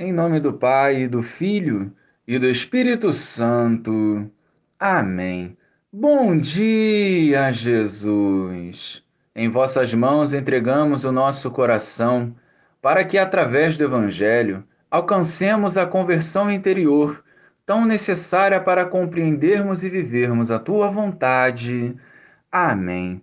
Em 0.00 0.12
nome 0.12 0.38
do 0.38 0.52
Pai, 0.52 1.08
do 1.08 1.24
Filho 1.24 1.92
e 2.24 2.38
do 2.38 2.46
Espírito 2.46 3.12
Santo. 3.12 4.30
Amém. 4.78 5.56
Bom 5.92 6.38
dia, 6.38 7.50
Jesus. 7.50 9.02
Em 9.34 9.48
vossas 9.48 9.92
mãos 9.92 10.32
entregamos 10.32 11.04
o 11.04 11.10
nosso 11.10 11.50
coração, 11.50 12.32
para 12.80 13.04
que, 13.04 13.18
através 13.18 13.76
do 13.76 13.82
Evangelho, 13.82 14.62
alcancemos 14.88 15.76
a 15.76 15.84
conversão 15.84 16.48
interior, 16.48 17.24
tão 17.66 17.84
necessária 17.84 18.60
para 18.60 18.86
compreendermos 18.86 19.82
e 19.82 19.88
vivermos 19.88 20.52
a 20.52 20.60
tua 20.60 20.88
vontade. 20.88 21.92
Amém. 22.52 23.20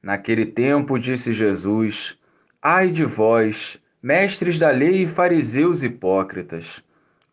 Naquele 0.00 0.46
tempo, 0.46 1.00
disse 1.00 1.32
Jesus: 1.32 2.16
Ai 2.62 2.90
de 2.90 3.04
vós, 3.04 3.80
mestres 4.02 4.58
da 4.58 4.70
lei 4.70 5.02
e 5.02 5.06
fariseus 5.06 5.82
hipócritas, 5.82 6.82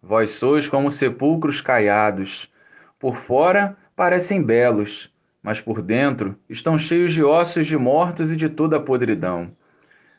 vós 0.01 0.31
sois 0.31 0.67
como 0.67 0.91
sepulcros 0.91 1.61
caiados. 1.61 2.51
Por 2.99 3.15
fora 3.15 3.77
parecem 3.95 4.41
belos, 4.41 5.13
mas 5.41 5.59
por 5.59 5.81
dentro 5.81 6.37
estão 6.49 6.77
cheios 6.77 7.13
de 7.13 7.23
ossos 7.23 7.67
de 7.67 7.77
mortos 7.77 8.31
e 8.31 8.35
de 8.35 8.49
toda 8.49 8.77
a 8.77 8.81
podridão. 8.81 9.51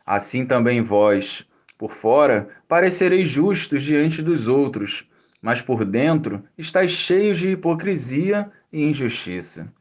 Assim 0.05 0.45
também 0.45 0.83
vós, 0.83 1.47
por 1.79 1.93
fora, 1.93 2.49
parecereis 2.69 3.29
justos 3.29 3.83
diante 3.83 4.23
dos 4.23 4.49
outros, 4.49 5.09
mas 5.41 5.61
por 5.61 5.85
dentro 5.85 6.45
estáis 6.57 6.91
cheios 6.93 7.39
de 7.39 7.51
hipocrisia 7.51 8.51
e 8.73 8.83
injustiça. 8.83 9.73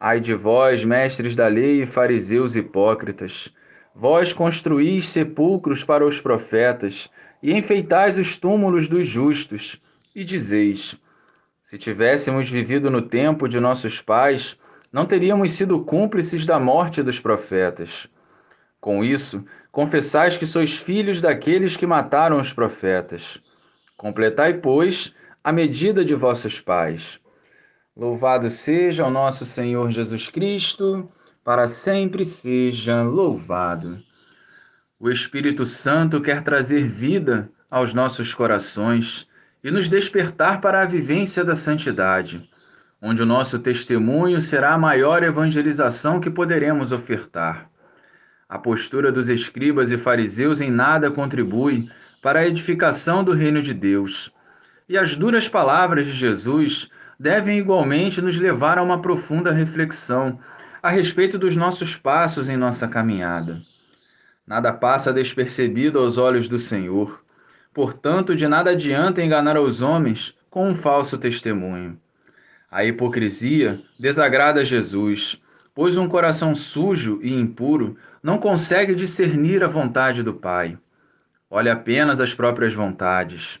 Ai 0.00 0.20
de 0.20 0.34
vós, 0.34 0.84
mestres 0.84 1.36
da 1.36 1.46
lei 1.46 1.82
e 1.82 1.86
fariseus 1.86 2.56
hipócritas, 2.56 3.54
Vós 3.94 4.32
construís 4.32 5.08
sepulcros 5.08 5.84
para 5.84 6.06
os 6.06 6.20
profetas 6.20 7.10
e 7.42 7.52
enfeitais 7.52 8.16
os 8.16 8.36
túmulos 8.36 8.88
dos 8.88 9.06
justos, 9.06 9.80
e 10.14 10.24
dizeis: 10.24 10.96
Se 11.62 11.76
tivéssemos 11.76 12.48
vivido 12.48 12.90
no 12.90 13.02
tempo 13.02 13.48
de 13.48 13.60
nossos 13.60 14.00
pais, 14.00 14.56
não 14.92 15.06
teríamos 15.06 15.52
sido 15.52 15.84
cúmplices 15.84 16.46
da 16.46 16.58
morte 16.58 17.02
dos 17.02 17.18
profetas. 17.20 18.06
Com 18.80 19.04
isso, 19.04 19.44
confessais 19.70 20.36
que 20.36 20.46
sois 20.46 20.76
filhos 20.76 21.20
daqueles 21.20 21.76
que 21.76 21.86
mataram 21.86 22.40
os 22.40 22.52
profetas. 22.52 23.40
Completai, 23.96 24.54
pois, 24.54 25.14
a 25.44 25.52
medida 25.52 26.04
de 26.04 26.14
vossos 26.14 26.60
pais. 26.60 27.20
Louvado 27.96 28.48
seja 28.48 29.06
o 29.06 29.10
nosso 29.10 29.44
Senhor 29.44 29.90
Jesus 29.90 30.28
Cristo 30.28 31.10
para 31.44 31.66
sempre 31.66 32.24
seja 32.24 33.02
louvado. 33.02 34.00
O 34.98 35.10
Espírito 35.10 35.66
Santo 35.66 36.20
quer 36.20 36.42
trazer 36.42 36.86
vida 36.86 37.50
aos 37.68 37.92
nossos 37.92 38.32
corações 38.32 39.26
e 39.64 39.70
nos 39.70 39.88
despertar 39.88 40.60
para 40.60 40.82
a 40.82 40.86
vivência 40.86 41.44
da 41.44 41.56
santidade, 41.56 42.48
onde 43.00 43.22
o 43.22 43.26
nosso 43.26 43.58
testemunho 43.58 44.40
será 44.40 44.74
a 44.74 44.78
maior 44.78 45.24
evangelização 45.24 46.20
que 46.20 46.30
poderemos 46.30 46.92
ofertar. 46.92 47.68
A 48.48 48.58
postura 48.58 49.10
dos 49.10 49.28
escribas 49.28 49.90
e 49.90 49.98
fariseus 49.98 50.60
em 50.60 50.70
nada 50.70 51.10
contribui 51.10 51.88
para 52.20 52.40
a 52.40 52.46
edificação 52.46 53.24
do 53.24 53.32
reino 53.32 53.60
de 53.60 53.74
Deus. 53.74 54.32
E 54.88 54.96
as 54.96 55.16
duras 55.16 55.48
palavras 55.48 56.06
de 56.06 56.12
Jesus 56.12 56.88
devem 57.18 57.58
igualmente 57.58 58.20
nos 58.20 58.38
levar 58.38 58.78
a 58.78 58.82
uma 58.82 59.00
profunda 59.00 59.50
reflexão 59.50 60.38
a 60.82 60.90
respeito 60.90 61.38
dos 61.38 61.54
nossos 61.54 61.96
passos 61.96 62.48
em 62.48 62.56
nossa 62.56 62.88
caminhada. 62.88 63.62
Nada 64.44 64.72
passa 64.72 65.12
despercebido 65.12 66.00
aos 66.00 66.18
olhos 66.18 66.48
do 66.48 66.58
Senhor. 66.58 67.22
Portanto, 67.72 68.34
de 68.34 68.48
nada 68.48 68.70
adianta 68.70 69.22
enganar 69.22 69.56
os 69.56 69.80
homens 69.80 70.36
com 70.50 70.68
um 70.68 70.74
falso 70.74 71.16
testemunho. 71.16 71.96
A 72.68 72.84
hipocrisia 72.84 73.80
desagrada 73.96 74.64
Jesus, 74.64 75.40
pois 75.72 75.96
um 75.96 76.08
coração 76.08 76.52
sujo 76.52 77.20
e 77.22 77.32
impuro 77.32 77.96
não 78.20 78.38
consegue 78.38 78.92
discernir 78.92 79.62
a 79.62 79.68
vontade 79.68 80.20
do 80.20 80.34
Pai. 80.34 80.76
Olha 81.48 81.74
apenas 81.74 82.20
as 82.20 82.34
próprias 82.34 82.74
vontades. 82.74 83.60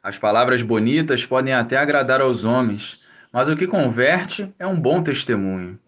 As 0.00 0.18
palavras 0.18 0.62
bonitas 0.62 1.26
podem 1.26 1.52
até 1.52 1.76
agradar 1.76 2.20
aos 2.20 2.44
homens, 2.44 3.00
mas 3.32 3.48
o 3.48 3.56
que 3.56 3.66
converte 3.66 4.54
é 4.56 4.66
um 4.66 4.80
bom 4.80 5.02
testemunho. 5.02 5.80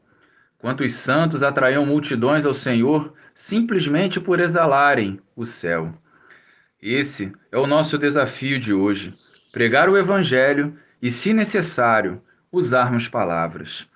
Quantos 0.66 0.94
santos 0.94 1.44
atraíam 1.44 1.86
multidões 1.86 2.44
ao 2.44 2.52
Senhor 2.52 3.14
simplesmente 3.32 4.18
por 4.18 4.40
exalarem 4.40 5.20
o 5.36 5.44
céu. 5.44 5.94
Esse 6.82 7.30
é 7.52 7.56
o 7.56 7.68
nosso 7.68 7.96
desafio 7.96 8.58
de 8.58 8.74
hoje: 8.74 9.16
pregar 9.52 9.88
o 9.88 9.96
Evangelho 9.96 10.76
e, 11.00 11.08
se 11.08 11.32
necessário, 11.32 12.20
usarmos 12.50 13.06
palavras. 13.06 13.86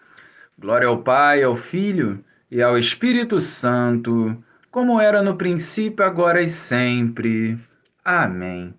Glória 0.56 0.86
ao 0.86 1.02
Pai, 1.02 1.42
ao 1.42 1.56
Filho 1.56 2.24
e 2.48 2.62
ao 2.62 2.78
Espírito 2.78 3.40
Santo, 3.40 4.40
como 4.70 5.00
era 5.00 5.24
no 5.24 5.34
princípio, 5.34 6.04
agora 6.04 6.40
e 6.40 6.46
sempre. 6.46 7.58
Amém. 8.04 8.72